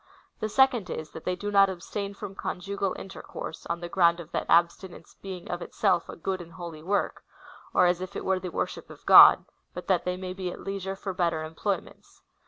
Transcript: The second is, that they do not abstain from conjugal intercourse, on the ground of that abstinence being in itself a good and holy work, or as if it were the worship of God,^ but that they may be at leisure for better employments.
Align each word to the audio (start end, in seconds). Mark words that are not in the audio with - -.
The 0.39 0.49
second 0.49 0.89
is, 0.89 1.11
that 1.11 1.25
they 1.25 1.35
do 1.35 1.51
not 1.51 1.69
abstain 1.69 2.15
from 2.15 2.33
conjugal 2.33 2.95
intercourse, 2.97 3.67
on 3.67 3.81
the 3.81 3.87
ground 3.87 4.19
of 4.19 4.31
that 4.31 4.47
abstinence 4.49 5.13
being 5.21 5.45
in 5.47 5.61
itself 5.61 6.09
a 6.09 6.15
good 6.15 6.41
and 6.41 6.53
holy 6.53 6.81
work, 6.81 7.23
or 7.71 7.85
as 7.85 8.01
if 8.01 8.15
it 8.15 8.25
were 8.25 8.39
the 8.39 8.49
worship 8.49 8.89
of 8.89 9.05
God,^ 9.05 9.45
but 9.75 9.85
that 9.85 10.03
they 10.03 10.17
may 10.17 10.33
be 10.33 10.49
at 10.51 10.59
leisure 10.61 10.95
for 10.95 11.13
better 11.13 11.43
employments. 11.43 12.23